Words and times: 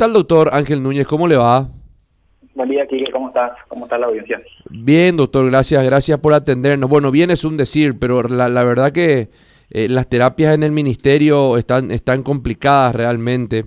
tal, 0.00 0.14
doctor 0.14 0.48
Ángel 0.54 0.82
Núñez? 0.82 1.06
¿Cómo 1.06 1.28
le 1.28 1.36
va? 1.36 1.68
Buen 2.54 2.70
día, 2.70 2.86
Kike. 2.86 3.12
¿Cómo 3.12 3.28
estás? 3.28 3.52
¿Cómo 3.68 3.84
está 3.84 3.98
la 3.98 4.06
audiencia? 4.06 4.40
Bien, 4.70 5.14
doctor. 5.14 5.50
Gracias. 5.50 5.84
Gracias 5.84 6.18
por 6.20 6.32
atendernos. 6.32 6.88
Bueno, 6.88 7.10
bien 7.10 7.30
es 7.30 7.44
un 7.44 7.58
decir, 7.58 7.98
pero 7.98 8.22
la, 8.22 8.48
la 8.48 8.64
verdad 8.64 8.92
que 8.92 9.28
eh, 9.68 9.88
las 9.90 10.08
terapias 10.08 10.54
en 10.54 10.62
el 10.62 10.72
ministerio 10.72 11.58
están, 11.58 11.90
están 11.90 12.22
complicadas 12.22 12.94
realmente. 12.94 13.66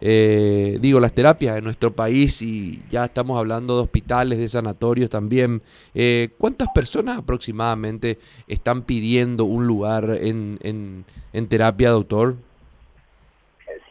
Eh, 0.00 0.78
digo, 0.80 1.00
las 1.00 1.14
terapias 1.14 1.58
en 1.58 1.64
nuestro 1.64 1.92
país 1.92 2.42
y 2.42 2.84
ya 2.88 3.04
estamos 3.06 3.36
hablando 3.36 3.74
de 3.74 3.82
hospitales, 3.82 4.38
de 4.38 4.48
sanatorios 4.48 5.10
también. 5.10 5.62
Eh, 5.96 6.28
¿Cuántas 6.38 6.68
personas 6.72 7.18
aproximadamente 7.18 8.20
están 8.46 8.82
pidiendo 8.82 9.46
un 9.46 9.66
lugar 9.66 10.16
en, 10.20 10.60
en, 10.62 11.04
en 11.32 11.48
terapia, 11.48 11.90
doctor? 11.90 12.36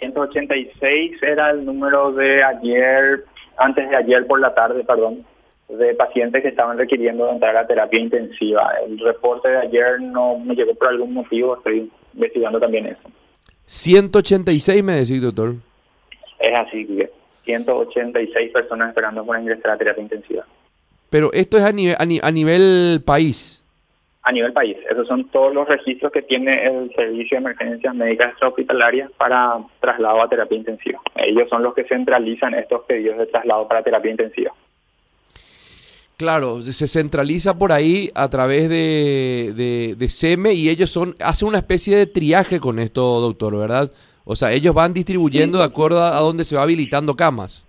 186 0.02 1.21
era 1.21 1.52
el 1.52 1.63
número 1.63 2.11
de 2.11 2.43
ayer, 2.43 3.23
antes 3.57 3.89
de 3.89 3.95
ayer 3.95 4.26
por 4.26 4.41
la 4.41 4.53
tarde, 4.53 4.84
perdón, 4.84 5.23
de 5.70 5.93
pacientes 5.93 6.41
que 6.41 6.49
estaban 6.49 6.77
requiriendo 6.77 7.30
entrar 7.30 7.55
a 7.55 7.67
terapia 7.67 7.99
intensiva. 7.99 8.73
El 8.85 8.99
reporte 8.99 9.49
de 9.49 9.57
ayer 9.59 10.02
no 10.02 10.38
me 10.40 10.55
llegó 10.55 10.73
por 10.76 10.90
algún 10.90 11.13
motivo, 11.13 11.55
estoy 11.55 11.90
investigando 12.13 12.59
también 12.59 12.88
eso. 12.88 13.09
186 13.67 14.84
me 14.84 14.98
decís, 14.98 15.21
doctor. 15.21 15.55
Es 16.40 16.54
así, 16.55 17.07
186 17.45 18.52
personas 18.52 18.90
esperando 18.90 19.23
por 19.23 19.40
ingresar 19.40 19.71
a 19.71 19.77
terapia 19.77 20.02
intensiva. 20.02 20.45
Pero 21.09 21.31
esto 21.34 21.57
es 21.57 21.63
a 21.63 21.71
nivel, 21.71 21.95
a, 21.99 22.31
nivel 22.31 23.02
país. 23.05 23.60
A 24.23 24.31
nivel 24.31 24.53
país. 24.53 24.77
Esos 24.89 25.07
son 25.07 25.30
todos 25.30 25.53
los 25.53 25.67
registros 25.67 26.11
que 26.11 26.21
tiene 26.21 26.63
el 26.66 26.93
Servicio 26.95 27.38
de 27.38 27.41
Emergencias 27.41 27.95
Médicas 27.95 28.29
Extrahospitalarias 28.29 29.09
para 29.17 29.57
traslado 29.79 30.21
a 30.21 30.29
terapia 30.29 30.57
intensiva. 30.57 30.99
Ellos 31.16 31.49
son 31.49 31.63
los 31.63 31.73
que 31.73 31.85
centralizan 31.85 32.53
estos 32.53 32.81
pedidos 32.81 33.17
de 33.17 33.26
traslado 33.26 33.67
para 33.67 33.84
terapia 33.84 34.12
intensiva. 34.12 34.53
Claro, 36.18 36.62
se 36.62 36.87
centraliza 36.87 37.57
por 37.57 37.71
ahí 37.71 38.12
a 38.13 38.29
través 38.29 38.70
de, 38.70 39.54
de, 39.55 39.96
de 39.98 40.09
SEME 40.09 40.53
y 40.53 40.70
ellos 40.70 40.91
son 40.91 41.15
hacen 41.20 41.48
una 41.48 41.57
especie 41.57 41.98
de 41.98 42.05
triaje 42.05 42.59
con 42.59 42.77
esto, 42.77 43.20
doctor, 43.21 43.57
¿verdad? 43.57 43.91
O 44.24 44.35
sea, 44.35 44.51
ellos 44.51 44.76
van 44.76 44.93
distribuyendo 44.93 45.57
de 45.57 45.63
acuerdo 45.63 46.03
a 46.03 46.20
dónde 46.20 46.46
se 46.46 46.55
va 46.55 46.62
habilitando 46.62 47.15
camas. 47.15 47.65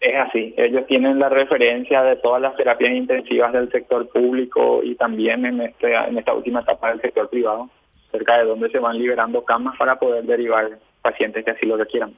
Es 0.00 0.14
así, 0.14 0.54
ellos 0.56 0.86
tienen 0.86 1.18
la 1.18 1.28
referencia 1.28 2.04
de 2.04 2.16
todas 2.16 2.40
las 2.40 2.56
terapias 2.56 2.92
intensivas 2.92 3.52
del 3.52 3.70
sector 3.72 4.08
público 4.08 4.80
y 4.84 4.94
también 4.94 5.44
en, 5.44 5.60
este, 5.60 5.92
en 5.92 6.16
esta 6.16 6.34
última 6.34 6.60
etapa 6.60 6.90
del 6.90 7.00
sector 7.00 7.28
privado, 7.28 7.68
cerca 8.12 8.38
de 8.38 8.44
donde 8.44 8.70
se 8.70 8.78
van 8.78 8.96
liberando 8.96 9.44
camas 9.44 9.76
para 9.76 9.98
poder 9.98 10.24
derivar 10.24 10.78
pacientes 11.02 11.44
que 11.44 11.50
así 11.50 11.66
lo 11.66 11.76
requieran. 11.76 12.14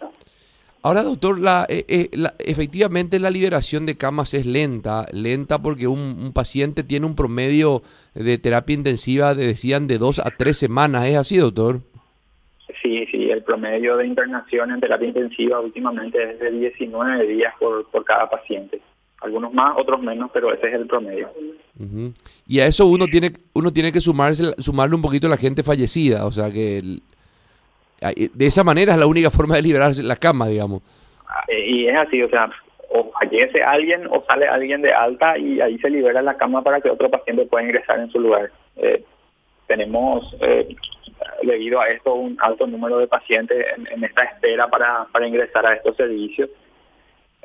Ahora, 0.83 1.03
doctor, 1.03 1.39
la, 1.39 1.67
eh, 1.71 1.85
eh, 1.89 2.11
la, 2.13 2.35
efectivamente 2.39 3.19
la 3.19 3.31
liberación 3.31 3.87
de 3.87 3.97
camas 3.97 4.35
es 4.35 4.45
lenta, 4.45 5.07
lenta 5.13 5.59
porque 5.59 5.87
un, 5.87 6.01
un, 6.01 6.33
paciente 6.33 6.85
tiene 6.85 7.07
un 7.07 7.17
promedio 7.17 7.83
de 8.15 8.37
terapia 8.39 8.75
intensiva, 8.75 9.35
decían, 9.35 9.87
de 9.87 9.99
dos 9.99 10.19
a 10.19 10.31
tres 10.31 10.59
semanas. 10.59 11.07
¿Es 11.07 11.17
así, 11.17 11.37
doctor? 11.39 11.81
El 13.33 13.43
promedio 13.43 13.97
de 13.97 14.07
internación 14.07 14.71
en 14.71 14.81
terapia 14.81 15.09
intensiva 15.09 15.61
últimamente 15.61 16.33
es 16.33 16.39
de 16.39 16.51
19 16.51 17.27
días 17.27 17.55
por, 17.59 17.87
por 17.91 18.05
cada 18.05 18.29
paciente. 18.29 18.81
Algunos 19.21 19.53
más, 19.53 19.73
otros 19.77 20.01
menos, 20.01 20.31
pero 20.33 20.53
ese 20.53 20.69
es 20.69 20.75
el 20.75 20.87
promedio. 20.87 21.31
Uh 21.79 21.85
-huh. 21.85 22.15
Y 22.47 22.61
a 22.61 22.67
eso 22.67 22.87
uno 22.87 23.07
tiene 23.07 23.33
uno 23.53 23.73
tiene 23.73 23.93
que 23.93 24.01
sumarse 24.01 24.55
sumarle 24.59 24.97
un 24.97 25.03
poquito 25.03 25.27
a 25.27 25.31
la 25.31 25.37
gente 25.37 25.63
fallecida, 25.63 26.27
o 26.27 26.33
sea 26.33 26.51
que 26.51 26.79
el, 26.79 27.03
de 28.01 28.47
esa 28.47 28.65
manera 28.65 28.95
es 28.95 28.99
la 28.99 29.07
única 29.07 29.31
forma 29.31 29.57
de 29.57 29.63
liberarse 29.63 30.03
la 30.03 30.17
cama, 30.17 30.49
digamos. 30.49 30.83
Y 31.49 31.87
es 31.87 31.97
así, 31.97 32.23
o 32.23 32.29
sea, 32.29 32.51
o 32.89 33.11
fallece 33.13 33.63
alguien 33.63 34.07
o 34.11 34.25
sale 34.27 34.49
alguien 34.49 34.83
de 34.83 34.93
alta 34.93 35.39
y 35.39 35.61
ahí 35.61 35.79
se 35.79 35.91
libera 35.91 36.23
la 36.23 36.37
cama 36.37 36.63
para 36.63 36.81
que 36.81 36.91
otro 36.91 37.11
paciente 37.11 37.47
pueda 37.47 37.65
ingresar 37.65 38.01
en 38.01 38.11
su 38.11 38.19
lugar. 38.19 38.51
Eh, 38.77 39.05
tenemos 39.71 40.35
eh, 40.41 40.67
debido 41.45 41.81
a 41.81 41.89
esto 41.91 42.13
un 42.13 42.37
alto 42.41 42.67
número 42.67 42.99
de 42.99 43.07
pacientes 43.07 43.65
en, 43.77 44.03
esta 44.03 44.25
espera 44.25 44.67
para, 44.67 45.07
para, 45.13 45.29
ingresar 45.29 45.65
a 45.65 45.75
estos 45.75 45.95
servicios. 45.97 46.51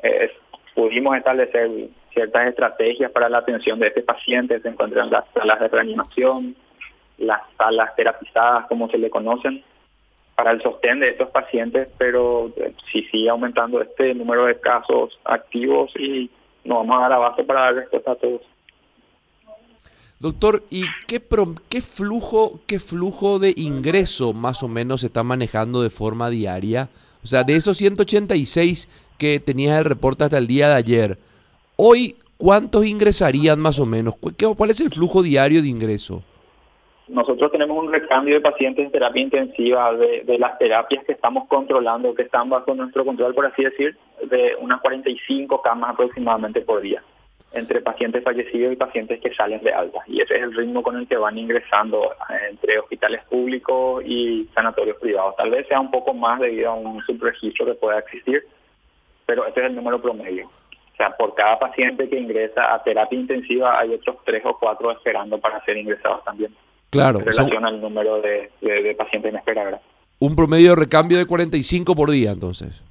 Eh, 0.02 0.28
pudimos 0.74 1.16
establecer 1.16 1.70
ciertas 2.12 2.48
estrategias 2.48 3.12
para 3.12 3.28
la 3.28 3.38
atención 3.38 3.78
de 3.78 3.86
este 3.86 4.02
paciente, 4.02 4.60
se 4.60 4.68
encuentran 4.68 5.08
las 5.08 5.24
salas 5.32 5.60
de 5.60 5.68
reanimación, 5.68 6.56
las 7.18 7.42
salas 7.56 7.94
terapizadas, 7.94 8.66
como 8.66 8.90
se 8.90 8.98
le 8.98 9.08
conocen, 9.08 9.62
para 10.34 10.50
el 10.50 10.60
sostén 10.62 10.98
de 10.98 11.10
estos 11.10 11.30
pacientes, 11.30 11.86
pero 11.96 12.52
si 12.90 13.04
sigue 13.04 13.28
aumentando 13.28 13.80
este 13.80 14.14
número 14.14 14.46
de 14.46 14.58
casos 14.58 15.16
activos 15.24 15.92
y 15.96 16.28
nos 16.64 16.78
vamos 16.78 16.96
a 16.98 17.02
dar 17.02 17.12
abasto 17.12 17.46
para 17.46 17.60
dar 17.60 17.74
respuesta 17.76 18.10
a 18.10 18.16
todos. 18.16 18.55
Doctor, 20.18 20.62
¿y 20.70 20.84
qué, 21.06 21.20
pro, 21.20 21.54
qué, 21.68 21.82
flujo, 21.82 22.60
qué 22.66 22.78
flujo 22.78 23.38
de 23.38 23.52
ingreso 23.54 24.32
más 24.32 24.62
o 24.62 24.68
menos 24.68 25.02
se 25.02 25.08
está 25.08 25.22
manejando 25.22 25.82
de 25.82 25.90
forma 25.90 26.30
diaria? 26.30 26.88
O 27.22 27.26
sea, 27.26 27.44
de 27.44 27.56
esos 27.56 27.76
186 27.76 28.88
que 29.18 29.40
tenías 29.40 29.78
el 29.78 29.84
reporte 29.84 30.24
hasta 30.24 30.38
el 30.38 30.46
día 30.46 30.68
de 30.68 30.74
ayer, 30.74 31.18
hoy, 31.76 32.16
¿cuántos 32.38 32.86
ingresarían 32.86 33.60
más 33.60 33.78
o 33.78 33.84
menos? 33.84 34.14
¿Cuál 34.16 34.70
es 34.70 34.80
el 34.80 34.90
flujo 34.90 35.22
diario 35.22 35.60
de 35.60 35.68
ingreso? 35.68 36.22
Nosotros 37.08 37.52
tenemos 37.52 37.78
un 37.78 37.92
recambio 37.92 38.36
de 38.36 38.40
pacientes 38.40 38.86
en 38.86 38.90
terapia 38.90 39.22
intensiva 39.22 39.92
de, 39.92 40.22
de 40.24 40.38
las 40.38 40.58
terapias 40.58 41.04
que 41.04 41.12
estamos 41.12 41.46
controlando, 41.46 42.14
que 42.14 42.22
están 42.22 42.48
bajo 42.48 42.74
nuestro 42.74 43.04
control, 43.04 43.34
por 43.34 43.44
así 43.44 43.64
decir, 43.64 43.98
de 44.30 44.56
unas 44.60 44.80
45 44.80 45.60
camas 45.60 45.90
aproximadamente 45.90 46.62
por 46.62 46.80
día 46.80 47.02
entre 47.56 47.80
pacientes 47.80 48.22
fallecidos 48.22 48.72
y 48.72 48.76
pacientes 48.76 49.20
que 49.20 49.34
salen 49.34 49.62
de 49.62 49.72
alta. 49.72 50.00
Y 50.06 50.20
ese 50.20 50.36
es 50.36 50.42
el 50.42 50.54
ritmo 50.54 50.82
con 50.82 50.96
el 50.96 51.06
que 51.08 51.16
van 51.16 51.38
ingresando 51.38 52.14
entre 52.50 52.78
hospitales 52.78 53.22
públicos 53.24 54.02
y 54.06 54.48
sanatorios 54.54 54.98
privados. 54.98 55.36
Tal 55.36 55.50
vez 55.50 55.66
sea 55.68 55.80
un 55.80 55.90
poco 55.90 56.14
más 56.14 56.40
debido 56.40 56.70
a 56.70 56.74
un 56.74 57.02
subregistro 57.02 57.66
que 57.66 57.74
pueda 57.74 57.98
existir, 57.98 58.44
pero 59.24 59.46
ese 59.46 59.60
es 59.60 59.66
el 59.66 59.76
número 59.76 60.00
promedio. 60.00 60.46
O 60.46 60.96
sea, 60.96 61.10
por 61.16 61.34
cada 61.34 61.58
paciente 61.58 62.08
que 62.08 62.18
ingresa 62.18 62.74
a 62.74 62.82
terapia 62.82 63.18
intensiva 63.18 63.78
hay 63.78 63.92
otros 63.92 64.16
tres 64.24 64.42
o 64.44 64.56
cuatro 64.58 64.90
esperando 64.90 65.38
para 65.38 65.62
ser 65.64 65.76
ingresados 65.76 66.24
también. 66.24 66.54
Claro. 66.90 67.18
En 67.18 67.26
relación 67.26 67.66
al 67.66 67.80
número 67.80 68.20
de, 68.22 68.50
de, 68.60 68.82
de, 68.82 68.94
pacientes 68.94 69.30
en 69.30 69.38
espera. 69.38 69.64
¿verdad? 69.64 69.82
Un 70.18 70.34
promedio 70.34 70.70
de 70.70 70.76
recambio 70.76 71.18
de 71.18 71.26
45 71.26 71.94
por 71.94 72.10
día, 72.10 72.30
entonces. 72.30 72.82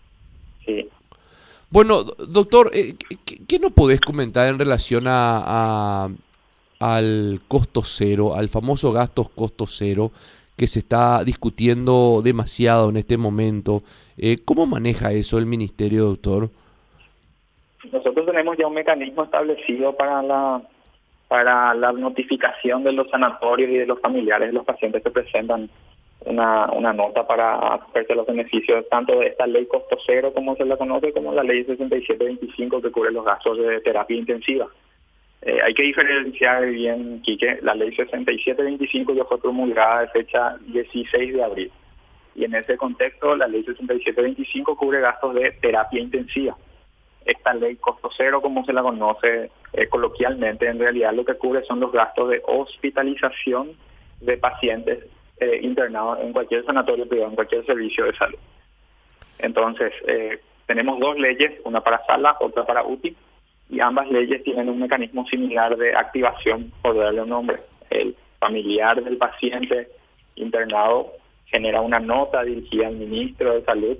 Bueno, 1.75 2.03
doctor, 2.05 2.71
eh, 2.73 2.93
¿qué, 3.25 3.35
¿qué, 3.45 3.59
nos 3.59 3.73
podés 3.73 3.99
comentar 3.99 4.47
en 4.47 4.57
relación 4.57 5.07
a, 5.07 6.05
a, 6.05 6.09
al 6.79 7.41
costo 7.49 7.81
cero, 7.83 8.33
al 8.33 8.47
famoso 8.47 8.93
gastos 8.93 9.27
costo 9.27 9.67
cero 9.67 10.11
que 10.55 10.67
se 10.67 10.79
está 10.79 11.21
discutiendo 11.25 12.21
demasiado 12.23 12.89
en 12.89 12.95
este 12.95 13.17
momento? 13.17 13.83
Eh, 14.17 14.37
¿Cómo 14.45 14.65
maneja 14.65 15.11
eso 15.11 15.37
el 15.37 15.47
ministerio, 15.47 16.05
doctor? 16.05 16.49
Nosotros 17.91 18.25
tenemos 18.25 18.55
ya 18.57 18.67
un 18.67 18.73
mecanismo 18.73 19.25
establecido 19.25 19.97
para 19.97 20.23
la 20.23 20.61
para 21.27 21.73
la 21.73 21.91
notificación 21.91 22.85
de 22.85 22.93
los 22.93 23.09
sanatorios 23.09 23.69
y 23.69 23.79
de 23.79 23.85
los 23.85 23.99
familiares 23.99 24.47
de 24.47 24.53
los 24.53 24.63
pacientes 24.63 25.03
que 25.03 25.09
presentan 25.09 25.69
una, 26.25 26.71
una 26.71 26.93
nota 26.93 27.25
para 27.25 27.75
hacerse 27.75 28.15
los 28.15 28.25
beneficios 28.25 28.87
tanto 28.89 29.19
de 29.19 29.27
esta 29.27 29.47
ley 29.47 29.65
costo 29.67 29.97
cero 30.05 30.31
como 30.33 30.55
se 30.55 30.65
la 30.65 30.77
conoce 30.77 31.13
como 31.13 31.33
la 31.33 31.43
ley 31.43 31.63
6725 31.63 32.81
que 32.81 32.91
cubre 32.91 33.11
los 33.11 33.25
gastos 33.25 33.57
de 33.57 33.79
terapia 33.81 34.17
intensiva. 34.17 34.67
Eh, 35.41 35.59
hay 35.63 35.73
que 35.73 35.83
diferenciar 35.83 36.65
bien, 36.65 37.21
Quique, 37.21 37.59
la 37.61 37.75
ley 37.75 37.95
6725 37.95 39.13
ya 39.13 39.25
fue 39.25 39.39
promulgada 39.39 40.01
de 40.01 40.07
fecha 40.07 40.57
16 40.67 41.33
de 41.33 41.43
abril 41.43 41.71
y 42.35 42.43
en 42.43 42.53
ese 42.53 42.77
contexto 42.77 43.35
la 43.35 43.47
ley 43.47 43.63
6725 43.63 44.75
cubre 44.75 44.99
gastos 44.99 45.33
de 45.35 45.51
terapia 45.61 46.01
intensiva. 46.01 46.55
Esta 47.23 47.53
ley 47.53 47.75
costo 47.77 48.09
cero, 48.15 48.41
como 48.41 48.63
se 48.65 48.73
la 48.73 48.83
conoce 48.83 49.49
eh, 49.73 49.87
coloquialmente, 49.87 50.67
en 50.67 50.79
realidad 50.79 51.13
lo 51.13 51.25
que 51.25 51.35
cubre 51.35 51.63
son 51.63 51.79
los 51.79 51.91
gastos 51.91 52.29
de 52.29 52.41
hospitalización 52.45 53.71
de 54.21 54.37
pacientes 54.37 55.05
eh, 55.39 55.59
internados 55.61 56.19
en 56.21 56.33
cualquier 56.33 56.65
sanatorio 56.65 57.07
privado, 57.07 57.29
en 57.29 57.35
cualquier 57.35 57.65
servicio 57.65 58.05
de 58.05 58.15
salud. 58.15 58.39
Entonces, 59.39 59.91
eh, 60.07 60.39
tenemos 60.65 60.99
dos 60.99 61.17
leyes, 61.17 61.59
una 61.63 61.81
para 61.81 62.05
sala, 62.05 62.37
otra 62.39 62.65
para 62.65 62.83
UTI, 62.83 63.15
y 63.69 63.79
ambas 63.79 64.09
leyes 64.09 64.43
tienen 64.43 64.69
un 64.69 64.79
mecanismo 64.79 65.25
similar 65.27 65.75
de 65.77 65.95
activación, 65.95 66.71
por 66.81 66.97
darle 66.97 67.21
un 67.21 67.29
nombre. 67.29 67.59
El 67.89 68.15
familiar 68.39 69.03
del 69.03 69.17
paciente 69.17 69.89
internado 70.35 71.13
genera 71.45 71.81
una 71.81 71.99
nota 71.99 72.43
dirigida 72.43 72.87
al 72.87 72.95
ministro 72.95 73.53
de 73.53 73.63
Salud 73.63 73.97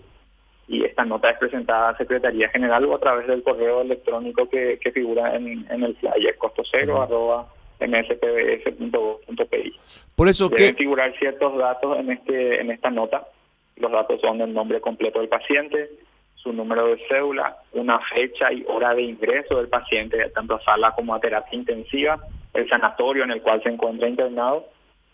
y 0.68 0.84
esta 0.84 1.06
nota 1.06 1.30
es 1.30 1.38
presentada 1.38 1.90
a 1.90 1.98
Secretaría 1.98 2.50
General 2.50 2.84
o 2.86 2.96
a 2.96 3.00
través 3.00 3.28
del 3.28 3.44
correo 3.44 3.82
electrónico 3.82 4.50
que, 4.50 4.80
que 4.80 4.92
figura 4.92 5.36
en, 5.36 5.66
en, 5.70 5.84
el 5.84 5.96
flyer 5.96 6.38
costo 6.38 6.64
cero 6.70 6.96
uh 6.96 7.00
-huh. 7.00 7.04
arroba 7.04 7.48
mspbs.gov.pi. 7.80 9.74
Por 10.16 10.30
eso 10.30 10.50
Deben 10.50 10.74
que 10.74 10.78
figurar 10.84 11.14
ciertos 11.18 11.58
datos 11.58 12.00
en 12.00 12.12
este 12.12 12.62
en 12.62 12.72
esta 12.72 12.90
nota. 12.90 13.28
Los 13.76 13.92
datos 13.92 14.22
son 14.22 14.42
el 14.42 14.54
nombre 14.54 14.80
completo 14.80 15.20
del 15.20 15.28
paciente, 15.28 15.90
su 16.36 16.54
número 16.54 16.88
de 16.88 16.98
cédula, 17.10 17.58
una 17.74 18.00
fecha 18.00 18.54
y 18.54 18.64
hora 18.68 18.94
de 18.94 19.02
ingreso 19.02 19.58
del 19.58 19.68
paciente, 19.68 20.30
tanto 20.30 20.56
a 20.56 20.64
sala 20.64 20.92
como 20.92 21.14
a 21.14 21.20
terapia 21.20 21.58
intensiva, 21.58 22.20
el 22.54 22.70
sanatorio 22.70 23.24
en 23.24 23.32
el 23.32 23.42
cual 23.42 23.62
se 23.64 23.70
encuentra 23.70 24.08
internado 24.08 24.68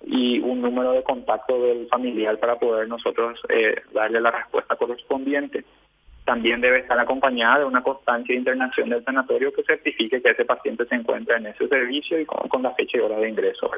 y 0.05 0.39
un 0.39 0.61
número 0.61 0.91
de 0.93 1.03
contacto 1.03 1.61
del 1.61 1.87
familiar 1.87 2.39
para 2.39 2.57
poder 2.59 2.87
nosotros 2.87 3.39
eh, 3.49 3.75
darle 3.93 4.19
la 4.21 4.31
respuesta 4.31 4.75
correspondiente. 4.75 5.63
También 6.31 6.61
debe 6.61 6.77
estar 6.77 6.97
acompañada 6.97 7.59
de 7.59 7.65
una 7.65 7.83
constancia 7.83 8.33
de 8.33 8.39
internación 8.39 8.87
del 8.87 9.03
sanatorio 9.03 9.51
que 9.51 9.63
certifique 9.63 10.21
que 10.21 10.29
ese 10.29 10.45
paciente 10.45 10.85
se 10.85 10.95
encuentra 10.95 11.35
en 11.35 11.47
ese 11.47 11.67
servicio 11.67 12.17
y 12.17 12.25
con, 12.25 12.63
la 12.63 12.71
fecha 12.71 12.97
y 12.97 13.01
hora 13.01 13.17
de 13.17 13.27
ingreso. 13.27 13.69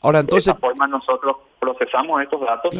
Ahora, 0.00 0.20
entonces... 0.20 0.46
De 0.46 0.52
esta 0.52 0.58
forma 0.58 0.86
nosotros 0.86 1.36
procesamos 1.60 2.22
estos 2.22 2.40
datos 2.40 2.74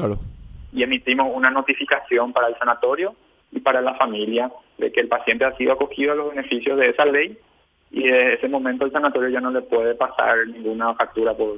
y 0.73 0.83
emitimos 0.83 1.31
una 1.31 1.51
notificación 1.51 2.33
para 2.33 2.49
el 2.49 2.57
sanatorio 2.57 3.15
y 3.51 3.61
para 3.61 3.83
la 3.83 3.97
familia 3.97 4.51
de 4.79 4.91
que 4.91 5.01
el 5.01 5.09
paciente 5.09 5.45
ha 5.45 5.55
sido 5.59 5.75
acogido 5.75 6.13
a 6.13 6.15
los 6.15 6.31
beneficios 6.35 6.79
de 6.79 6.89
esa 6.89 7.05
ley 7.05 7.37
y 7.91 8.05
desde 8.05 8.37
ese 8.37 8.49
momento 8.49 8.87
el 8.87 8.93
sanatorio 8.93 9.29
ya 9.29 9.43
no 9.43 9.51
le 9.51 9.61
puede 9.61 9.95
pasar 9.95 10.39
ninguna 10.47 10.95
factura 10.95 11.35
por, 11.35 11.57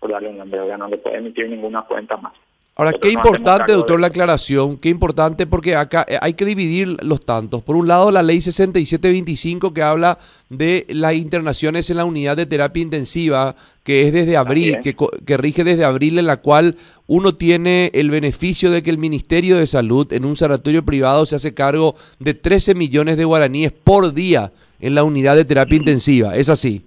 por 0.00 0.10
darle 0.10 0.30
un 0.30 0.38
nombre, 0.38 0.66
ya 0.66 0.76
no 0.76 0.88
le 0.88 0.98
puede 0.98 1.18
emitir 1.18 1.48
ninguna 1.48 1.82
cuenta 1.82 2.16
más. 2.16 2.32
Ahora, 2.80 2.94
qué 2.94 3.10
importante, 3.10 3.74
doctor, 3.74 4.00
la 4.00 4.06
aclaración, 4.06 4.78
qué 4.78 4.88
importante 4.88 5.46
porque 5.46 5.76
acá 5.76 6.06
eh, 6.08 6.16
hay 6.18 6.32
que 6.32 6.46
dividir 6.46 6.96
los 7.04 7.20
tantos. 7.20 7.62
Por 7.62 7.76
un 7.76 7.86
lado, 7.86 8.10
la 8.10 8.22
ley 8.22 8.40
6725 8.40 9.74
que 9.74 9.82
habla 9.82 10.18
de 10.48 10.86
las 10.88 11.12
internaciones 11.12 11.90
en 11.90 11.98
la 11.98 12.06
unidad 12.06 12.38
de 12.38 12.46
terapia 12.46 12.82
intensiva, 12.82 13.54
que 13.84 14.06
es 14.06 14.14
desde 14.14 14.38
abril, 14.38 14.78
que, 14.82 14.96
que 14.96 15.36
rige 15.36 15.62
desde 15.62 15.84
abril, 15.84 16.18
en 16.18 16.26
la 16.26 16.38
cual 16.38 16.76
uno 17.06 17.34
tiene 17.34 17.90
el 17.92 18.08
beneficio 18.08 18.70
de 18.70 18.82
que 18.82 18.88
el 18.88 18.96
Ministerio 18.96 19.58
de 19.58 19.66
Salud 19.66 20.10
en 20.14 20.24
un 20.24 20.36
sanatorio 20.36 20.82
privado 20.82 21.26
se 21.26 21.36
hace 21.36 21.52
cargo 21.52 21.96
de 22.18 22.32
13 22.32 22.74
millones 22.74 23.18
de 23.18 23.26
guaraníes 23.26 23.72
por 23.72 24.14
día 24.14 24.52
en 24.80 24.94
la 24.94 25.04
unidad 25.04 25.36
de 25.36 25.44
terapia 25.44 25.76
intensiva. 25.76 26.34
¿Es 26.34 26.48
así? 26.48 26.80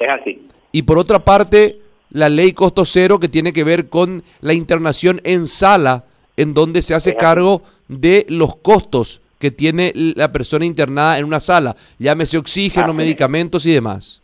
Es 0.00 0.08
así. 0.08 0.48
Y 0.72 0.82
por 0.82 0.98
otra 0.98 1.20
parte 1.20 1.78
la 2.16 2.30
ley 2.30 2.52
costo 2.52 2.86
cero 2.86 3.20
que 3.20 3.28
tiene 3.28 3.52
que 3.52 3.62
ver 3.62 3.90
con 3.90 4.22
la 4.40 4.54
internación 4.54 5.20
en 5.24 5.46
sala, 5.46 6.04
en 6.38 6.54
donde 6.54 6.80
se 6.80 6.94
hace 6.94 7.14
cargo 7.14 7.60
de 7.88 8.24
los 8.30 8.56
costos 8.56 9.20
que 9.38 9.50
tiene 9.50 9.92
la 9.94 10.32
persona 10.32 10.64
internada 10.64 11.18
en 11.18 11.26
una 11.26 11.40
sala, 11.40 11.76
llámese 11.98 12.38
oxígeno, 12.38 12.94
medicamentos 12.94 13.66
y 13.66 13.74
demás. 13.74 14.22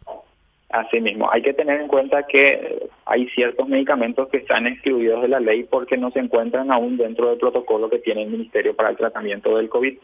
Así 0.70 1.02
mismo, 1.02 1.30
hay 1.30 1.42
que 1.42 1.52
tener 1.52 1.82
en 1.82 1.88
cuenta 1.88 2.26
que 2.26 2.88
hay 3.04 3.28
ciertos 3.28 3.68
medicamentos 3.68 4.26
que 4.28 4.38
están 4.38 4.66
excluidos 4.66 5.20
de 5.20 5.28
la 5.28 5.40
ley 5.40 5.64
porque 5.64 5.98
no 5.98 6.10
se 6.12 6.20
encuentran 6.20 6.72
aún 6.72 6.96
dentro 6.96 7.28
del 7.28 7.36
protocolo 7.36 7.90
que 7.90 7.98
tiene 7.98 8.22
el 8.22 8.30
Ministerio 8.30 8.74
para 8.74 8.88
el 8.88 8.96
tratamiento 8.96 9.54
del 9.58 9.68
COVID. 9.68 9.98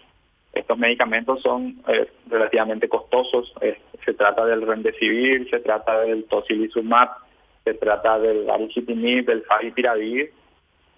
Estos 0.53 0.77
medicamentos 0.77 1.41
son 1.41 1.79
eh, 1.89 2.07
relativamente 2.29 2.87
costosos, 2.87 3.55
eh, 3.63 3.79
se 4.05 4.13
trata 4.13 4.45
del 4.45 4.61
Remdesivir, 4.61 5.49
se 5.49 5.61
trata 5.61 6.01
del 6.01 6.25
Tocilizumab, 6.25 7.28
se 7.73 7.79
trata 7.79 8.19
del 8.19 8.45
baricitinib, 8.45 9.27
del 9.27 9.43
favipiravir, 9.43 10.33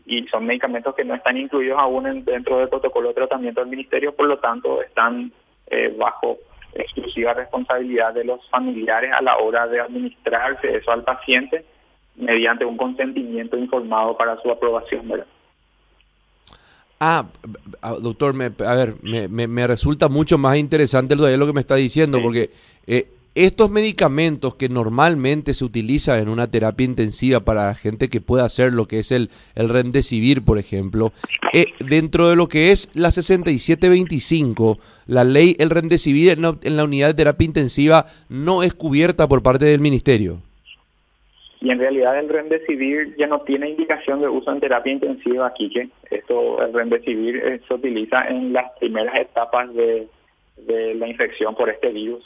y 0.06 0.26
son 0.28 0.46
medicamentos 0.46 0.94
que 0.94 1.04
no 1.04 1.14
están 1.14 1.36
incluidos 1.36 1.78
aún 1.78 2.24
dentro 2.24 2.58
del 2.58 2.68
protocolo 2.68 3.08
de 3.08 3.14
tratamiento 3.14 3.60
del 3.60 3.70
ministerio, 3.70 4.14
por 4.14 4.26
lo 4.26 4.38
tanto 4.38 4.82
están 4.82 5.32
eh, 5.66 5.94
bajo 5.96 6.38
exclusiva 6.74 7.34
responsabilidad 7.34 8.14
de 8.14 8.24
los 8.24 8.48
familiares 8.48 9.12
a 9.12 9.22
la 9.22 9.38
hora 9.38 9.66
de 9.66 9.80
administrarse 9.80 10.76
eso 10.76 10.92
al 10.92 11.02
paciente 11.02 11.64
mediante 12.16 12.64
un 12.64 12.76
consentimiento 12.76 13.56
informado 13.56 14.16
para 14.16 14.40
su 14.40 14.50
aprobación. 14.50 15.08
¿verdad? 15.08 15.26
Ah, 17.00 17.24
doctor, 18.00 18.34
me, 18.34 18.50
a 18.64 18.74
ver, 18.74 18.94
me, 19.02 19.48
me, 19.48 19.66
resulta 19.66 20.08
mucho 20.08 20.38
más 20.38 20.56
interesante 20.58 21.16
lo, 21.16 21.28
lo 21.36 21.46
que 21.46 21.52
me 21.52 21.60
está 21.60 21.76
diciendo, 21.76 22.20
porque 22.22 22.50
eh, 22.86 23.08
estos 23.34 23.70
medicamentos 23.70 24.56
que 24.56 24.68
normalmente 24.68 25.54
se 25.54 25.64
utilizan 25.64 26.20
en 26.20 26.28
una 26.28 26.50
terapia 26.50 26.84
intensiva 26.84 27.40
para 27.40 27.74
gente 27.74 28.08
que 28.08 28.20
pueda 28.20 28.44
hacer 28.44 28.72
lo 28.72 28.86
que 28.86 28.98
es 28.98 29.12
el, 29.12 29.30
el 29.54 29.68
Remdesivir, 29.68 30.44
por 30.44 30.58
ejemplo, 30.58 31.12
eh, 31.52 31.66
dentro 31.78 32.28
de 32.28 32.36
lo 32.36 32.48
que 32.48 32.72
es 32.72 32.90
la 32.94 33.10
6725, 33.10 34.78
la 35.06 35.24
ley, 35.24 35.54
el 35.58 35.70
Remdesivir 35.70 36.30
en, 36.32 36.44
en 36.62 36.76
la 36.76 36.84
unidad 36.84 37.08
de 37.08 37.14
terapia 37.14 37.44
intensiva 37.44 38.06
no 38.28 38.62
es 38.62 38.74
cubierta 38.74 39.28
por 39.28 39.42
parte 39.42 39.64
del 39.64 39.80
ministerio. 39.80 40.38
Y 41.60 41.70
en 41.70 41.78
realidad 41.78 42.18
el 42.18 42.28
Remdesivir 42.28 43.14
ya 43.16 43.26
no 43.26 43.42
tiene 43.42 43.68
indicación 43.68 44.22
de 44.22 44.28
uso 44.28 44.50
en 44.50 44.60
terapia 44.60 44.92
intensiva 44.92 45.46
aquí, 45.46 45.70
que 45.70 45.88
esto, 46.10 46.62
el 46.64 46.72
Remdesivir 46.72 47.36
eh, 47.36 47.60
se 47.68 47.74
utiliza 47.74 48.26
en 48.28 48.52
las 48.54 48.72
primeras 48.80 49.14
etapas 49.20 49.72
de, 49.74 50.08
de 50.56 50.94
la 50.94 51.06
infección 51.06 51.54
por 51.54 51.68
este 51.68 51.90
virus 51.90 52.24